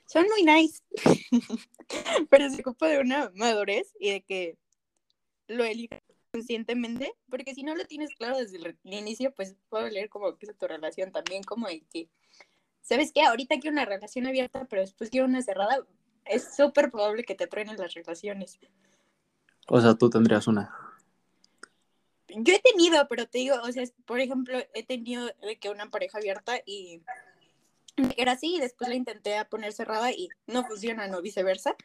Son 0.07 0.27
muy 0.29 0.45
nice, 0.45 0.83
pero 2.31 2.51
se 2.51 2.61
ocupa 2.61 2.87
de 2.89 3.01
una 3.01 3.31
madurez 3.35 3.95
y 3.99 4.11
de 4.11 4.23
que 4.23 4.59
lo 5.49 5.65
elijas 5.65 6.03
conscientemente, 6.33 7.15
porque 7.29 7.55
si 7.55 7.63
no 7.63 7.75
lo 7.75 7.85
tienes 7.85 8.15
claro 8.17 8.39
desde 8.39 8.59
el 8.59 8.77
inicio, 8.85 9.33
pues 9.35 9.57
puedo 9.69 9.89
leer 9.89 10.09
como 10.09 10.37
que 10.37 10.47
es 10.47 10.57
tu 10.57 10.67
relación 10.67 11.13
también, 11.13 11.43
como 11.43 11.67
de 11.69 11.83
que, 11.93 12.09
¿sabes 12.83 13.13
qué? 13.13 13.23
Ahorita 13.23 13.59
quiero 13.59 13.73
una 13.73 13.85
relación 13.85 14.27
abierta, 14.27 14.67
pero 14.69 14.83
después 14.83 15.11
quiero 15.11 15.27
una 15.27 15.43
cerrada, 15.43 15.79
es 16.25 16.55
súper 16.55 16.91
probable 16.91 17.25
que 17.25 17.35
te 17.35 17.47
truenen 17.47 17.79
las 17.79 17.95
relaciones. 17.95 18.59
O 19.69 19.81
sea, 19.81 19.95
tú 19.95 20.11
tendrías 20.11 20.47
una. 20.47 20.75
Yo 22.29 22.55
he 22.55 22.59
tenido, 22.61 23.07
pero 23.09 23.27
te 23.27 23.39
digo, 23.39 23.57
o 23.63 23.73
sea, 23.73 23.85
por 24.05 24.21
ejemplo, 24.21 24.59
he 24.75 24.85
tenido 24.85 25.27
de 25.43 25.59
que 25.59 25.71
una 25.71 25.91
pareja 25.91 26.19
abierta 26.19 26.61
y 26.65 27.03
era 28.17 28.33
así 28.33 28.57
y 28.57 28.61
después 28.61 28.89
la 28.89 28.97
intenté 28.97 29.37
a 29.37 29.49
poner 29.49 29.73
cerrada 29.73 30.11
y 30.13 30.29
no 30.47 30.65
funciona, 30.65 31.07
no 31.09 31.21
viceversa. 31.21 31.77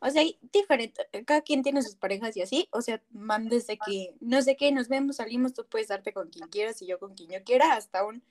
O 0.00 0.08
sea, 0.08 0.22
hay 0.22 0.38
diferente, 0.52 1.06
cada 1.26 1.42
quien 1.42 1.62
tiene 1.62 1.82
sus 1.82 1.94
parejas 1.94 2.34
y 2.36 2.42
así, 2.42 2.68
o 2.72 2.80
sea, 2.80 3.02
van 3.10 3.48
desde 3.50 3.78
que, 3.78 4.14
no 4.20 4.40
sé 4.40 4.56
qué, 4.56 4.72
nos 4.72 4.88
vemos, 4.88 5.16
salimos, 5.16 5.52
tú 5.52 5.66
puedes 5.66 5.88
darte 5.88 6.14
con 6.14 6.30
quien 6.30 6.48
quieras 6.48 6.80
y 6.80 6.86
yo 6.86 6.98
con 6.98 7.14
quien 7.14 7.30
yo 7.30 7.44
quiera, 7.44 7.74
hasta 7.74 8.04
un, 8.06 8.22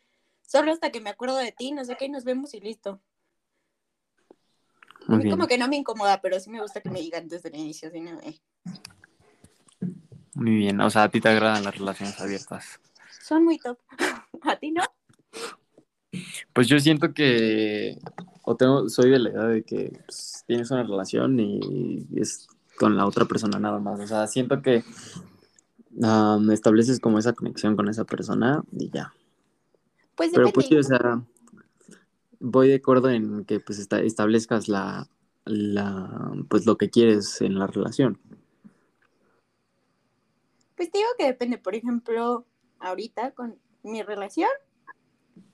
solo 0.49 0.71
hasta 0.71 0.91
que 0.91 0.99
me 0.99 1.11
acuerdo 1.11 1.37
de 1.37 1.51
ti, 1.51 1.71
no 1.71 1.85
sé 1.85 1.95
qué, 1.95 2.09
nos 2.09 2.23
vemos 2.23 2.55
y 2.55 2.59
listo. 2.59 2.99
a 5.07 5.15
mí 5.15 5.29
como 5.29 5.47
que 5.47 5.59
no 5.59 5.67
me 5.67 5.75
incomoda, 5.75 6.21
pero 6.21 6.39
sí 6.39 6.49
me 6.49 6.59
gusta 6.59 6.81
que 6.81 6.89
me 6.89 7.01
digan 7.01 7.27
desde 7.27 7.49
el 7.49 7.55
inicio, 7.55 7.89
así 7.89 8.01
no, 8.01 8.19
eh. 8.21 8.39
Muy 10.33 10.55
bien, 10.55 10.81
o 10.81 10.89
sea, 10.89 11.03
a 11.03 11.09
ti 11.09 11.21
te 11.21 11.29
agradan 11.29 11.63
las 11.63 11.77
relaciones 11.77 12.19
abiertas. 12.19 12.79
Son 13.21 13.43
muy 13.45 13.59
top. 13.59 13.77
¿A 14.41 14.55
ti 14.55 14.71
no? 14.71 14.81
Pues 16.53 16.67
yo 16.67 16.79
siento 16.79 17.13
que, 17.13 17.99
o 18.41 18.55
tengo, 18.55 18.89
soy 18.89 19.11
de 19.11 19.19
la 19.19 19.29
edad 19.29 19.49
de 19.49 19.63
que 19.63 19.99
pues, 20.05 20.43
tienes 20.47 20.71
una 20.71 20.81
relación 20.81 21.39
y 21.39 22.07
es 22.15 22.47
con 22.75 22.97
la 22.97 23.05
otra 23.05 23.25
persona 23.25 23.59
nada 23.59 23.77
más. 23.77 23.99
O 23.99 24.07
sea, 24.07 24.25
siento 24.25 24.63
que 24.63 24.83
um, 25.91 26.49
estableces 26.49 26.99
como 26.99 27.19
esa 27.19 27.33
conexión 27.33 27.75
con 27.75 27.87
esa 27.87 28.05
persona 28.05 28.63
y 28.71 28.89
ya. 28.89 29.13
Pues 30.19 30.31
Pero 30.33 30.51
pues 30.51 30.67
sí, 30.67 30.75
o 30.75 30.83
sea, 30.83 31.23
voy 32.41 32.67
de 32.67 32.75
acuerdo 32.75 33.09
en 33.09 33.45
que 33.45 33.61
pues 33.61 33.79
esta- 33.79 34.01
establezcas 34.01 34.67
la, 34.67 35.07
la, 35.45 36.33
pues 36.49 36.65
lo 36.65 36.77
que 36.77 36.89
quieres 36.89 37.39
en 37.39 37.57
la 37.57 37.67
relación. 37.67 38.19
Pues 40.75 40.91
digo 40.91 41.07
que 41.17 41.25
depende, 41.25 41.57
por 41.57 41.73
ejemplo, 41.73 42.45
ahorita 42.79 43.31
con 43.31 43.57
mi 43.81 44.03
relación, 44.03 44.49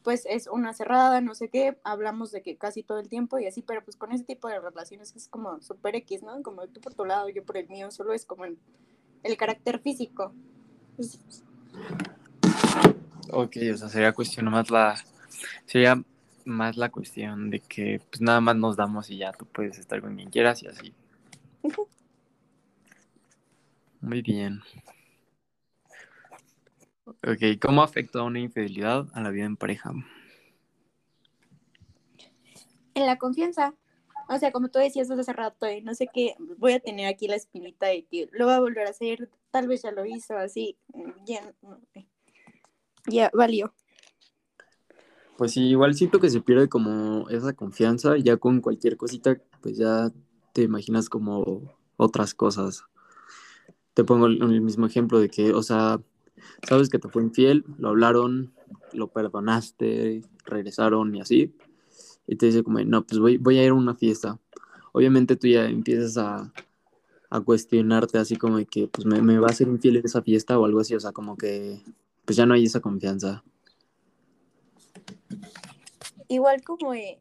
pues 0.02 0.26
es 0.28 0.48
una 0.48 0.74
cerrada, 0.74 1.22
no 1.22 1.36
sé 1.36 1.52
qué, 1.52 1.78
hablamos 1.84 2.32
de 2.32 2.42
que 2.42 2.58
casi 2.58 2.82
todo 2.82 2.98
el 2.98 3.08
tiempo 3.08 3.38
y 3.38 3.46
así, 3.46 3.62
pero 3.62 3.84
pues 3.84 3.98
con 3.98 4.14
ese 4.14 4.24
tipo 4.24 4.48
de 4.48 4.60
relaciones 4.60 5.16
es 5.16 5.28
como 5.28 5.62
super 5.62 5.96
X, 5.96 6.24
¿no? 6.24 6.42
Como 6.42 6.66
tú 6.70 6.82
por 6.82 6.96
tu 6.96 7.06
lado, 7.06 7.30
yo 7.30 7.46
por 7.46 7.58
el 7.58 7.70
mío, 7.70 7.92
solo 7.92 8.14
es 8.14 8.26
como 8.26 8.46
el, 8.46 8.58
el 9.22 9.38
carácter 9.38 9.78
físico. 9.78 10.34
Pues, 10.96 11.20
Ok, 13.38 13.58
o 13.74 13.78
sea, 13.78 13.90
sería 13.90 14.14
cuestión 14.14 14.50
más 14.50 14.72
la, 14.72 14.96
sería 15.66 16.02
más 16.46 16.78
la 16.78 16.90
cuestión 16.90 17.50
de 17.50 17.60
que 17.60 18.00
pues 18.10 18.22
nada 18.22 18.40
más 18.40 18.56
nos 18.56 18.78
damos 18.78 19.10
y 19.10 19.18
ya 19.18 19.34
tú 19.34 19.46
puedes 19.46 19.78
estar 19.78 20.00
con 20.00 20.16
quien 20.16 20.30
quieras 20.30 20.64
y 20.64 20.68
así. 20.68 20.94
Muy 24.00 24.22
bien. 24.22 24.62
Ok, 27.06 27.60
¿cómo 27.62 27.84
afecta 27.84 28.24
una 28.24 28.40
infidelidad 28.40 29.06
a 29.14 29.22
la 29.22 29.32
vida 29.32 29.46
en 29.46 29.58
pareja? 29.58 29.92
en 32.94 33.06
la 33.06 33.18
confianza. 33.18 33.76
O 34.30 34.40
sea, 34.40 34.54
como 34.54 34.70
tú 34.70 34.80
decías 34.80 35.12
hace 35.12 35.34
rato, 35.34 35.66
de 35.66 35.82
no 35.82 35.94
sé 35.94 36.08
qué, 36.12 36.36
voy 36.58 36.72
a 36.72 36.80
tener 36.80 37.08
aquí 37.08 37.28
la 37.28 37.36
espinita 37.36 37.88
de 37.88 38.06
que 38.06 38.30
lo 38.32 38.48
va 38.48 38.56
a 38.56 38.60
volver 38.62 38.88
a 38.88 38.92
hacer, 38.92 39.30
tal 39.52 39.68
vez 39.68 39.84
ya 39.84 39.92
lo 39.92 40.06
hizo, 40.06 40.38
así, 40.38 40.78
ya, 41.26 41.54
ya 43.08 43.32
valió. 43.34 43.74
Pues 45.38 45.52
sí, 45.52 45.64
igual 45.64 45.96
siento 45.96 46.20
que 46.20 46.30
se 46.30 46.40
pierde 46.40 46.70
como 46.70 47.30
esa 47.30 47.54
confianza, 47.54 48.18
ya 48.18 48.38
con 48.38 48.62
cualquier 48.62 48.96
cosita, 48.96 49.38
pues 49.62 49.78
ya 49.78 50.12
te 50.54 50.64
imaginas 50.64 51.10
como 51.10 51.74
otras 51.98 52.34
cosas. 52.34 52.84
Te 53.94 54.06
pongo 54.06 54.28
el, 54.28 54.62
mismo 54.62 54.86
ejemplo 54.86 55.20
de 55.20 55.30
que, 55.30 55.54
o 55.54 55.62
sea, 55.62 56.00
sabes 56.68 56.90
que 56.90 57.00
te 57.00 57.10
fue 57.10 57.24
infiel, 57.24 57.66
lo 57.78 57.90
hablaron, 57.90 58.54
lo 58.94 59.08
perdonaste, 59.08 60.22
regresaron 60.46 61.14
y 61.16 61.22
así, 61.22 61.54
y 62.28 62.38
te 62.38 62.46
dice 62.46 62.64
como, 62.64 62.80
no, 62.80 63.06
pues 63.06 63.20
voy, 63.20 63.38
voy 63.38 63.58
a 63.60 63.66
ir 63.66 63.72
a 63.72 63.74
una 63.74 63.96
fiesta. 63.96 64.40
Obviamente 64.94 65.36
tú 65.36 65.48
ya 65.48 65.66
empiezas 65.66 66.18
a, 66.18 66.54
a 67.30 67.42
cuestionarte 67.42 68.18
así 68.18 68.38
como 68.38 68.58
de 68.58 68.66
que, 68.66 68.88
pues 68.88 69.06
me, 69.06 69.22
me 69.22 69.38
va 69.38 69.48
a 69.48 69.54
ser 69.54 69.68
infiel 69.68 69.98
en 69.98 70.06
esa 70.06 70.22
fiesta 70.22 70.58
o 70.58 70.66
algo 70.66 70.80
así, 70.80 70.96
o 70.96 71.00
sea, 71.00 71.12
como 71.12 71.36
que, 71.36 71.82
pues 72.26 72.36
ya 72.36 72.46
no 72.46 72.54
hay 72.54 72.66
esa 72.66 72.82
confianza. 72.82 73.44
Igual 76.28 76.64
como, 76.64 76.94
eh, 76.94 77.20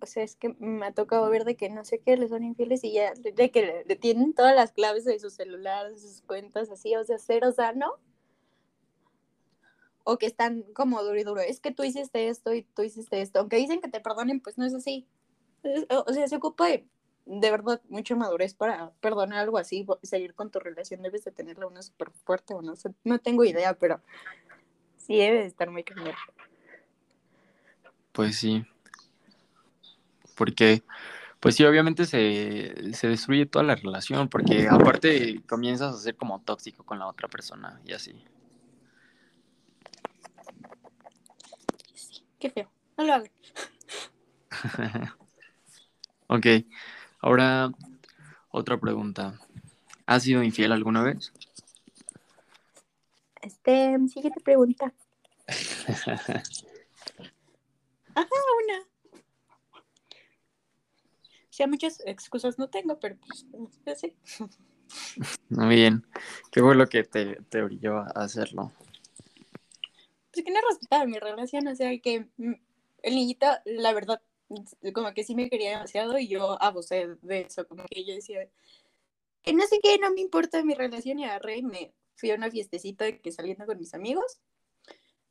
o 0.00 0.06
sea, 0.06 0.22
es 0.22 0.36
que 0.36 0.54
me 0.58 0.86
ha 0.86 0.92
tocado 0.92 1.28
ver 1.28 1.44
de 1.44 1.56
que 1.56 1.68
no 1.68 1.84
sé 1.84 1.98
qué 1.98 2.16
le 2.16 2.28
son 2.28 2.44
infieles 2.44 2.84
y 2.84 2.92
ya, 2.92 3.12
de 3.14 3.50
que 3.50 3.84
le, 3.86 3.96
tienen 3.96 4.32
todas 4.34 4.54
las 4.54 4.72
claves 4.72 5.04
de 5.04 5.18
su 5.18 5.30
celular, 5.30 5.90
de 5.90 5.98
sus 5.98 6.22
cuentas, 6.22 6.70
así, 6.70 6.94
o 6.96 7.04
sea, 7.04 7.18
cero 7.18 7.52
sano. 7.52 7.94
O 10.04 10.16
que 10.16 10.26
están 10.26 10.62
como 10.72 11.02
duro 11.02 11.18
y 11.18 11.24
duro. 11.24 11.40
Es 11.42 11.60
que 11.60 11.70
tú 11.70 11.84
hiciste 11.84 12.28
esto 12.28 12.54
y 12.54 12.62
tú 12.62 12.82
hiciste 12.82 13.20
esto. 13.20 13.40
Aunque 13.40 13.56
dicen 13.56 13.82
que 13.82 13.90
te 13.90 14.00
perdonen, 14.00 14.40
pues 14.40 14.56
no 14.56 14.64
es 14.64 14.72
así. 14.72 15.06
O 16.06 16.12
sea, 16.14 16.26
se 16.28 16.36
ocupa 16.36 16.66
de, 16.68 16.86
de 17.28 17.50
verdad 17.50 17.80
mucha 17.90 18.16
madurez 18.16 18.54
para 18.54 18.90
perdonar 19.00 19.40
algo 19.40 19.58
así, 19.58 19.86
seguir 20.02 20.34
con 20.34 20.50
tu 20.50 20.60
relación. 20.60 21.02
Debes 21.02 21.24
de 21.24 21.30
tenerla 21.30 21.66
una 21.66 21.82
súper 21.82 22.10
fuerte 22.24 22.54
o 22.54 22.62
no. 22.62 22.72
No 23.04 23.18
tengo 23.18 23.44
idea, 23.44 23.74
pero 23.74 24.00
sí 24.96 25.18
debe 25.18 25.40
de 25.40 25.46
estar 25.46 25.70
muy 25.70 25.84
cañón. 25.84 26.14
Pues 28.12 28.36
sí. 28.36 28.64
Porque, 30.34 30.82
pues 31.38 31.56
sí, 31.56 31.64
obviamente 31.64 32.06
se, 32.06 32.94
se 32.94 33.08
destruye 33.08 33.44
toda 33.44 33.64
la 33.64 33.74
relación, 33.74 34.28
porque 34.28 34.66
aparte 34.68 35.42
comienzas 35.46 35.94
a 35.94 35.98
ser 35.98 36.16
como 36.16 36.40
tóxico 36.40 36.84
con 36.84 36.98
la 36.98 37.06
otra 37.06 37.28
persona 37.28 37.80
y 37.84 37.92
así. 37.92 38.24
Sí, 41.94 42.24
qué 42.38 42.50
feo. 42.50 42.70
No 42.96 43.04
lo 43.04 43.14
hagan. 43.14 43.30
Ok, 46.30 46.44
ahora 47.20 47.70
otra 48.50 48.78
pregunta. 48.78 49.38
¿Has 50.06 50.22
sido 50.22 50.42
infiel 50.42 50.72
alguna 50.72 51.02
vez? 51.02 51.32
Este, 53.42 53.96
siguiente 54.08 54.40
pregunta. 54.40 54.92
Ajá, 58.14 58.28
una. 58.64 58.80
O 61.42 61.52
sea, 61.58 61.66
muchas 61.66 62.02
excusas 62.06 62.58
no 62.58 62.68
tengo, 62.68 62.98
pero 62.98 63.16
pues. 63.16 63.46
Muy 65.48 65.76
bien. 65.76 66.06
¿Qué 66.50 66.60
fue 66.60 66.74
lo 66.74 66.88
que 66.88 67.04
te, 67.04 67.36
te 67.48 67.62
orilló 67.62 67.98
a 67.98 68.06
hacerlo? 68.14 68.72
Pues 70.32 70.44
que 70.44 70.50
no 70.50 70.60
respetaban 70.68 71.10
mi 71.10 71.18
relación, 71.18 71.68
o 71.68 71.74
sea, 71.74 71.96
que 71.98 72.28
mm, 72.36 72.54
el 73.02 73.14
niñito, 73.14 73.46
la 73.64 73.92
verdad, 73.92 74.20
como 74.94 75.12
que 75.14 75.24
sí 75.24 75.34
me 75.34 75.50
quería 75.50 75.70
demasiado 75.70 76.18
y 76.18 76.28
yo 76.28 76.60
abusé 76.62 77.08
de 77.22 77.40
eso, 77.42 77.66
como 77.66 77.84
que 77.84 78.04
yo 78.04 78.14
decía, 78.14 78.48
que 79.42 79.52
no 79.52 79.66
sé 79.66 79.78
qué, 79.82 79.98
no 79.98 80.10
me 80.12 80.20
importa 80.20 80.62
mi 80.64 80.74
relación 80.74 81.18
y 81.18 81.24
agarré 81.24 81.58
y 81.58 81.62
me 81.62 81.92
fui 82.14 82.30
a 82.30 82.34
una 82.34 82.50
fiestecita 82.50 83.04
de 83.04 83.20
que 83.20 83.32
saliendo 83.32 83.66
con 83.66 83.78
mis 83.78 83.94
amigos 83.94 84.40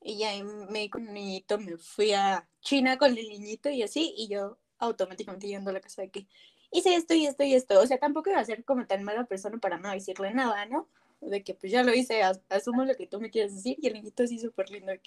y 0.01 0.19
ya 0.19 0.31
me 0.43 0.89
con 0.89 1.07
el 1.07 1.13
niñito, 1.13 1.57
me 1.57 1.77
fui 1.77 2.13
a 2.13 2.47
China 2.61 2.97
con 2.97 3.17
el 3.17 3.27
niñito 3.27 3.69
y 3.69 3.83
así, 3.83 4.13
y 4.17 4.27
yo 4.27 4.57
automáticamente 4.79 5.47
yendo 5.47 5.69
a 5.69 5.73
la 5.73 5.81
casa 5.81 6.03
de 6.03 6.09
que 6.09 6.27
hice 6.71 6.95
esto 6.95 7.13
y 7.13 7.25
esto 7.25 7.43
y 7.43 7.53
esto. 7.53 7.79
O 7.79 7.87
sea, 7.87 7.97
tampoco 7.97 8.29
iba 8.29 8.39
a 8.39 8.45
ser 8.45 8.63
como 8.63 8.85
tan 8.85 9.03
mala 9.03 9.25
persona 9.25 9.57
para 9.57 9.77
no 9.77 9.91
decirle 9.91 10.33
nada, 10.33 10.65
¿no? 10.65 10.87
De 11.21 11.43
que 11.43 11.53
pues 11.55 11.71
ya 11.71 11.83
lo 11.83 11.93
hice, 11.93 12.21
asumo 12.49 12.85
lo 12.85 12.95
que 12.95 13.07
tú 13.07 13.19
me 13.19 13.31
quieres 13.31 13.55
decir 13.55 13.77
y 13.81 13.87
el 13.87 13.93
niñito 13.93 14.23
así 14.23 14.39
súper 14.39 14.69
lindo 14.69 14.91
de 14.91 15.01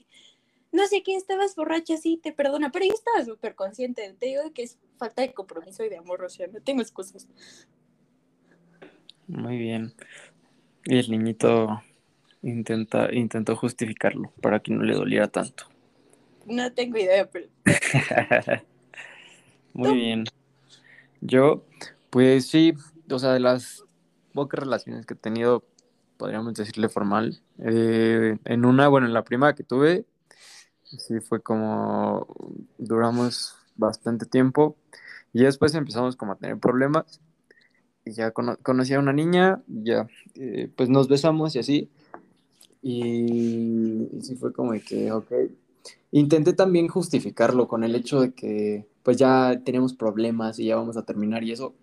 no 0.73 0.87
sé 0.87 1.03
qué, 1.03 1.17
estabas 1.17 1.55
borracha, 1.57 1.97
sí, 1.97 2.19
te 2.23 2.33
perdona, 2.33 2.71
pero 2.71 2.85
yo 2.87 2.93
estaba 2.93 3.25
súper 3.25 3.55
consciente, 3.55 4.15
te 4.19 4.27
digo 4.27 4.53
que 4.53 4.63
es 4.63 4.79
falta 4.99 5.23
de 5.23 5.33
compromiso 5.33 5.85
y 5.85 5.89
de 5.89 5.97
amor, 5.97 6.23
o 6.23 6.29
sea, 6.29 6.47
no 6.47 6.61
tengo 6.61 6.83
excusas. 6.83 7.29
Muy 9.27 9.59
bien. 9.59 9.95
Y 10.85 10.99
el 10.99 11.11
niñito 11.11 11.83
intenta, 12.43 13.13
intentó 13.13 13.57
justificarlo 13.57 14.33
para 14.41 14.61
que 14.61 14.73
no 14.73 14.83
le 14.83 14.95
doliera 14.95 15.29
tanto. 15.29 15.65
No 16.47 16.73
tengo 16.73 16.99
idea, 16.99 17.29
pero... 17.31 17.49
Muy 19.73 19.95
bien. 19.95 20.25
Yo, 21.21 21.65
pues 22.11 22.47
sí, 22.47 22.75
o 23.11 23.19
sea, 23.19 23.33
de 23.33 23.41
las 23.41 23.85
pocas 24.33 24.61
relaciones 24.61 25.07
que 25.07 25.15
he 25.15 25.17
tenido, 25.17 25.65
podríamos 26.17 26.55
decirle 26.55 26.89
formal, 26.89 27.41
eh, 27.59 28.37
en 28.45 28.65
una, 28.65 28.89
bueno, 28.89 29.07
en 29.07 29.13
la 29.13 29.25
prima 29.25 29.55
que 29.55 29.63
tuve, 29.63 30.07
sí 30.99 31.21
fue 31.21 31.41
como, 31.41 32.27
duramos 32.79 33.57
bastante 33.77 34.27
tiempo. 34.27 34.77
Y 35.33 35.45
después 35.45 35.75
empezamos 35.75 36.17
como 36.17 36.33
a 36.33 36.37
tener 36.37 36.59
problemas. 36.59 37.21
Y 38.05 38.13
ya 38.13 38.33
conocí 38.33 38.95
a 38.95 38.99
una 38.99 39.13
niña, 39.13 39.63
ya, 39.67 40.09
eh, 40.35 40.71
pues 40.75 40.89
nos 40.89 41.09
besamos 41.09 41.55
y 41.55 41.59
así, 41.59 41.91
y, 42.83 44.09
y 44.11 44.23
sí 44.23 44.37
fue 44.37 44.55
como 44.55 44.73
de 44.73 44.81
que, 44.81 45.13
ok, 45.13 45.31
intenté 46.11 46.55
también 46.55 46.89
justificarlo 46.89 47.69
con 47.69 47.85
el 47.85 47.95
hecho 47.95 48.21
de 48.21 48.33
que 48.33 48.87
pues 49.03 49.17
ya 49.17 49.61
tenemos 49.65 49.95
problemas 49.95 50.59
y 50.59 50.67
ya 50.67 50.77
vamos 50.77 50.97
a 50.97 51.05
terminar 51.05 51.45
y 51.45 51.53
eso, 51.53 51.75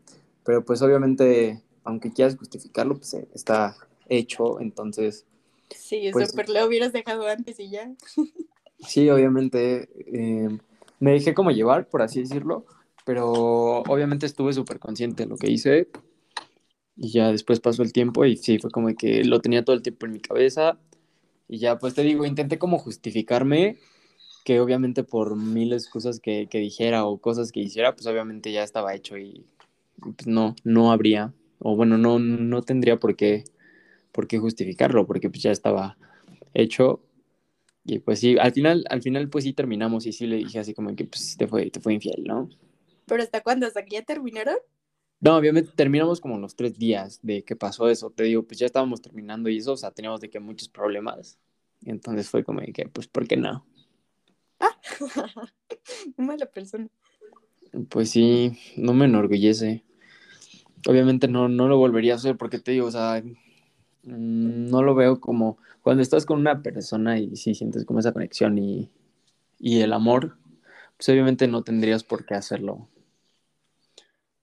pero 0.43 0.63
pues 0.63 0.81
obviamente, 0.81 1.61
aunque 1.83 2.11
quieras 2.11 2.35
justificarlo, 2.35 2.95
pues 2.97 3.13
eh, 3.13 3.27
está 3.33 3.75
hecho, 4.07 4.59
entonces... 4.59 5.25
Sí, 5.69 6.09
pues, 6.13 6.29
súper 6.29 6.49
lo 6.49 6.65
hubieras 6.65 6.93
dejado 6.93 7.27
antes 7.27 7.59
y 7.59 7.69
ya. 7.69 7.91
sí, 8.79 9.09
obviamente 9.09 9.89
eh, 10.13 10.49
me 10.99 11.11
dejé 11.11 11.33
como 11.33 11.51
llevar, 11.51 11.87
por 11.89 12.01
así 12.01 12.21
decirlo, 12.21 12.65
pero 13.05 13.31
obviamente 13.83 14.25
estuve 14.25 14.53
súper 14.53 14.79
consciente 14.79 15.23
de 15.23 15.29
lo 15.29 15.37
que 15.37 15.51
hice 15.51 15.87
y 16.95 17.11
ya 17.11 17.31
después 17.31 17.59
pasó 17.59 17.83
el 17.83 17.93
tiempo 17.93 18.25
y 18.25 18.37
sí, 18.37 18.59
fue 18.59 18.71
como 18.71 18.93
que 18.95 19.23
lo 19.23 19.39
tenía 19.39 19.63
todo 19.63 19.75
el 19.75 19.83
tiempo 19.83 20.05
en 20.05 20.13
mi 20.13 20.19
cabeza 20.19 20.79
y 21.47 21.59
ya 21.59 21.77
pues 21.77 21.93
te 21.93 22.03
digo, 22.03 22.25
intenté 22.25 22.57
como 22.57 22.79
justificarme 22.79 23.77
que 24.43 24.59
obviamente 24.59 25.03
por 25.03 25.35
miles 25.35 25.89
cosas 25.89 26.19
que, 26.19 26.47
que, 26.49 26.59
dijera 26.59 27.05
o 27.05 27.17
cosas 27.17 27.51
que 27.51 27.59
hiciera, 27.59 27.93
pues 27.93 28.07
obviamente 28.07 28.51
ya 28.51 28.63
estaba 28.63 28.95
hecho 28.95 29.17
y 29.17 29.45
pues 29.99 30.25
no, 30.25 30.55
no 30.63 30.91
habría, 30.91 31.33
o 31.59 31.75
bueno, 31.75 31.97
no, 31.97 32.19
no 32.19 32.61
tendría 32.61 32.99
por 32.99 33.15
qué, 33.15 33.43
por 34.11 34.27
qué 34.27 34.37
justificarlo, 34.39 35.05
porque 35.05 35.29
pues 35.29 35.43
ya 35.43 35.51
estaba 35.51 35.97
hecho. 36.53 37.01
Y 37.87 37.99
pues 37.99 38.19
sí, 38.19 38.37
al 38.37 38.51
final, 38.51 38.83
al 38.89 39.01
final 39.01 39.29
pues 39.29 39.45
sí 39.45 39.53
terminamos 39.53 40.05
y 40.05 40.11
sí 40.11 40.27
le 40.27 40.35
dije 40.35 40.59
así 40.59 40.73
como 40.73 40.93
que 40.93 41.05
pues 41.05 41.37
te 41.37 41.47
fue, 41.47 41.71
te 41.71 41.79
fue 41.79 41.93
infiel, 41.93 42.25
¿no? 42.25 42.49
¿Pero 43.05 43.23
hasta 43.23 43.41
cuándo? 43.41 43.65
¿Hasta 43.65 43.85
que 43.85 43.95
ya 43.95 44.01
terminaron? 44.01 44.57
No, 45.21 45.37
obviamente 45.37 45.71
terminamos 45.73 46.19
como 46.19 46.37
los 46.37 46.53
tres 46.57 46.77
días 46.77 47.19
de 47.23 47.45
que 47.45 47.55
pasó 47.55 47.89
eso. 47.89 48.09
Te 48.11 48.23
digo, 48.23 48.43
pues 48.43 48.59
ya 48.59 48.65
estábamos 48.65 49.01
terminando 49.01 49.47
y 49.47 49.57
eso, 49.57 49.71
o 49.71 49.77
sea, 49.77 49.91
teníamos 49.91 50.19
de 50.19 50.29
que 50.29 50.41
muchos 50.41 50.67
problemas. 50.67 51.39
Y 51.81 51.89
entonces 51.89 52.29
fue 52.29 52.43
como 52.43 52.59
de 52.59 52.73
que, 52.73 52.89
pues, 52.89 53.07
¿por 53.07 53.25
qué 53.25 53.37
no? 53.37 53.65
Ah, 54.59 55.47
mala 56.17 56.45
persona. 56.45 56.89
Pues 57.89 58.09
sí, 58.09 58.57
no 58.75 58.93
me 58.93 59.05
enorgullece. 59.05 59.85
Obviamente 60.85 61.27
no, 61.29 61.47
no 61.47 61.69
lo 61.69 61.77
volvería 61.77 62.13
a 62.13 62.15
hacer 62.17 62.35
porque 62.35 62.59
te 62.59 62.71
digo, 62.71 62.87
o 62.87 62.91
sea, 62.91 63.23
no 64.07 64.81
lo 64.83 64.95
veo 64.95 65.19
como 65.19 65.57
cuando 65.81 66.01
estás 66.03 66.25
con 66.25 66.39
una 66.39 66.61
persona 66.61 67.19
y 67.19 67.35
sí 67.35 67.55
sientes 67.55 67.85
como 67.85 67.99
esa 67.99 68.13
conexión 68.13 68.57
y, 68.57 68.89
y 69.59 69.81
el 69.81 69.93
amor, 69.93 70.37
pues 70.97 71.09
obviamente 71.09 71.47
no 71.47 71.63
tendrías 71.63 72.03
por 72.03 72.25
qué 72.25 72.35
hacerlo. 72.35 72.89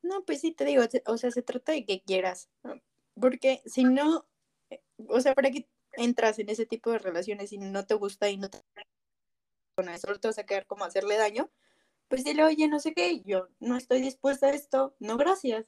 No, 0.03 0.25
pues 0.25 0.41
sí, 0.41 0.53
te 0.53 0.65
digo, 0.65 0.83
o 1.07 1.17
sea, 1.17 1.31
se 1.31 1.43
trata 1.43 1.73
de 1.73 1.85
que 1.87 2.03
quieras, 2.03 2.51
porque 3.19 3.63
si 3.65 3.85
no, 3.85 4.27
eh, 4.71 4.83
o 5.09 5.21
sea, 5.21 5.35
¿para 5.35 5.51
qué 5.51 5.67
entras 5.93 6.39
en 6.39 6.51
ese 6.51 6.67
tipo 6.67 6.91
de 6.91 6.99
relaciones 6.99 7.53
y 7.53 7.59
no 7.59 7.87
te 7.87 7.95
gusta 7.95 8.29
y 8.29 8.37
no 8.37 8.51
te 8.51 8.59
con 9.75 9.99
solo 9.99 10.21
te 10.21 10.29
vas 10.29 10.39
a 10.39 10.47
quedar 10.47 10.67
como 10.67 10.85
hacerle 10.85 11.17
daño, 11.17 11.51
pues 12.09 12.25
dile, 12.25 12.45
oye, 12.45 12.69
no 12.69 12.81
sé 12.81 12.95
qué, 12.95 13.23
yo 13.23 13.49
no 13.61 13.77
estoy 13.77 14.01
dispuesta 14.01 14.47
a 14.47 14.51
esto, 14.51 14.95
no, 15.01 15.17
gracias. 15.17 15.67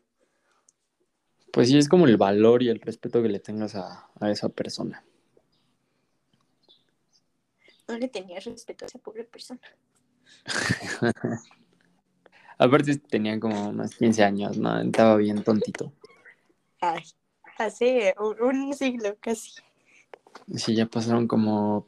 Pues 1.52 1.68
sí, 1.68 1.78
es 1.78 1.88
como 1.88 2.06
el 2.06 2.16
valor 2.16 2.62
y 2.62 2.68
el 2.68 2.80
respeto 2.80 3.22
que 3.22 3.28
le 3.28 3.40
tengas 3.40 3.74
a, 3.74 4.10
esa 4.22 4.48
persona. 4.48 5.04
No 7.88 7.96
le 7.98 8.08
tenías 8.08 8.44
respeto 8.44 8.84
a 8.84 8.88
esa 8.88 8.98
pobre 8.98 9.24
persona. 9.24 9.60
Aparte 12.58 12.96
tenía 12.96 13.38
como 13.38 13.68
unos 13.68 13.94
15 13.96 14.24
años, 14.24 14.58
¿no? 14.58 14.80
Estaba 14.80 15.16
bien 15.16 15.42
tontito. 15.44 15.92
Ay, 16.80 17.02
hace 17.58 18.14
un, 18.18 18.72
siglo 18.74 19.16
casi. 19.20 19.52
Sí, 20.54 20.74
ya 20.74 20.86
pasaron 20.86 21.28
como 21.28 21.86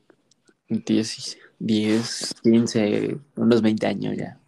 10, 0.68 1.38
10, 1.58 2.34
15, 2.42 3.18
unos 3.36 3.62
20 3.62 3.86
años 3.86 4.16
ya. 4.16 4.38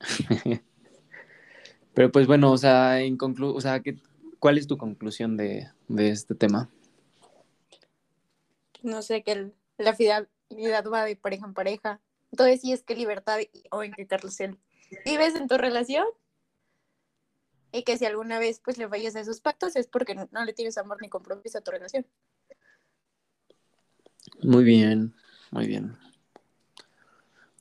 Pero 1.94 2.12
pues 2.12 2.26
bueno, 2.26 2.52
o 2.52 2.58
sea, 2.58 3.00
en 3.00 3.16
conclu 3.16 3.54
o 3.54 3.60
sea, 3.60 3.82
¿cuál 4.38 4.58
es 4.58 4.66
tu 4.66 4.76
conclusión 4.76 5.36
de, 5.36 5.68
este 5.96 6.34
tema? 6.34 6.70
No 8.82 9.02
sé, 9.02 9.22
que 9.22 9.52
la 9.78 9.94
fidelidad 9.94 10.28
va 10.92 11.04
de 11.04 11.16
pareja 11.16 11.46
en 11.46 11.54
pareja. 11.54 12.00
Entonces, 12.30 12.60
sí 12.60 12.72
es 12.72 12.82
que 12.82 12.94
libertad 12.94 13.38
o 13.70 13.82
en 13.82 13.92
qué 13.92 14.06
carrusel 14.06 14.58
vives 15.04 15.34
en 15.34 15.48
tu 15.48 15.58
relación 15.58 16.06
y 17.72 17.82
que 17.82 17.98
si 17.98 18.06
alguna 18.06 18.38
vez 18.38 18.60
pues 18.64 18.78
le 18.78 18.88
fallas 18.88 19.16
a 19.16 19.20
esos 19.20 19.40
pactos 19.40 19.76
es 19.76 19.86
porque 19.86 20.14
no 20.14 20.44
le 20.44 20.52
tienes 20.52 20.78
amor 20.78 20.98
ni 21.02 21.08
compromiso 21.08 21.58
a 21.58 21.60
tu 21.60 21.70
relación. 21.70 22.06
Muy 24.42 24.64
bien. 24.64 25.14
Muy 25.50 25.66
bien. 25.66 25.96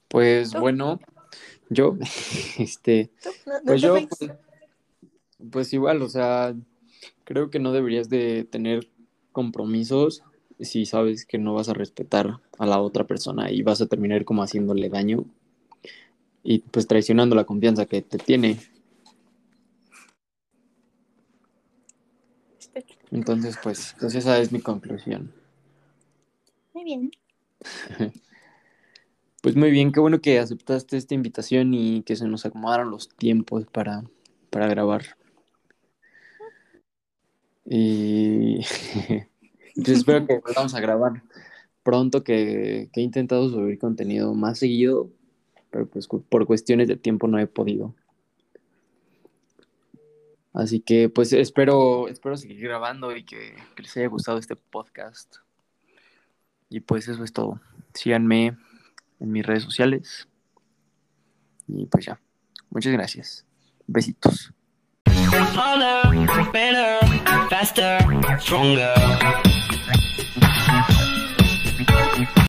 Pues 0.08 0.54
bueno, 0.54 1.00
yo, 1.70 1.98
este, 2.58 3.12
pues 3.66 3.82
yo, 3.82 3.94
pues, 3.94 4.32
pues, 5.52 5.74
igual, 5.74 6.02
o 6.02 6.10
sea, 6.10 6.56
creo 7.24 7.50
que 7.50 7.60
no 7.60 7.72
deberías 7.72 8.10
de 8.10 8.44
tener 8.44 8.90
compromisos 9.32 10.24
si 10.60 10.86
sabes 10.86 11.26
que 11.26 11.38
no 11.38 11.54
vas 11.54 11.70
a 11.70 11.74
respetar 11.74 12.40
a 12.58 12.66
la 12.66 12.80
otra 12.82 13.06
persona 13.06 13.52
y 13.52 13.62
vas 13.62 13.82
a 13.82 13.86
terminar 13.86 14.26
como 14.26 14.42
haciéndole 14.42 14.90
daño 14.90 15.26
y 16.44 16.60
pues 16.60 16.88
traicionando 16.88 17.36
la 17.36 17.44
confianza 17.44 17.86
que 17.86 18.02
te 18.02 18.18
tiene. 18.18 18.58
Entonces, 23.12 23.58
pues, 23.62 23.96
pues 24.00 24.16
esa 24.16 24.40
es 24.40 24.52
mi 24.52 24.62
conclusión. 24.62 25.34
Muy 26.74 26.84
bien. 26.84 27.12
Pues 29.48 29.56
muy 29.56 29.72
bien, 29.72 29.94
qué 29.94 30.02
bueno 30.02 30.20
que 30.20 30.40
aceptaste 30.40 30.98
esta 30.98 31.16
invitación 31.16 31.74
y 31.74 32.04
que 32.04 32.18
se 32.18 32.28
nos 32.28 32.46
acomodaron 32.46 32.92
los 32.92 33.08
tiempos 33.08 33.66
para, 33.66 34.04
para 34.50 34.68
grabar. 34.68 35.06
Y 37.64 38.58
pues 39.76 39.88
espero 39.88 40.28
que 40.28 40.40
volvamos 40.40 40.74
a 40.74 40.82
grabar 40.82 41.24
pronto, 41.82 42.26
que, 42.26 42.90
que, 42.92 43.00
he 43.00 43.04
intentado 43.04 43.48
subir 43.48 43.80
contenido 43.80 44.34
más 44.34 44.60
seguido, 44.60 45.10
pero 45.70 45.88
pues 45.88 46.10
por 46.10 46.46
cuestiones 46.46 46.90
de 46.90 46.98
tiempo 46.98 47.30
no 47.30 47.40
he 47.40 47.48
podido. 47.48 47.96
Así 50.52 50.82
que 50.82 51.08
pues 51.08 51.32
espero, 51.32 52.10
espero 52.10 52.36
seguir 52.36 52.60
grabando 52.60 53.16
y 53.16 53.24
que 53.24 53.56
les 53.78 53.96
haya 53.96 54.08
gustado 54.08 54.40
este 54.40 54.58
podcast. 54.58 55.38
Y 56.70 56.82
pues 56.82 57.08
eso 57.08 57.24
es 57.24 57.32
todo. 57.32 57.62
Síganme 57.94 58.58
en 59.20 59.32
mis 59.32 59.46
redes 59.46 59.64
sociales. 59.64 60.28
Y 61.68 61.86
pues 61.86 62.06
ya. 62.06 62.20
Muchas 62.70 62.94
gracias. 62.94 63.46
Besitos. 63.88 64.54